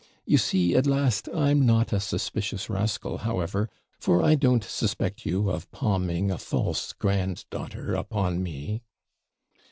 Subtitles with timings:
[0.25, 3.69] You see at last I'm not a suspicious rascal, however,
[3.99, 8.81] for I don't suspect you of palming a false grand daughter upon me.'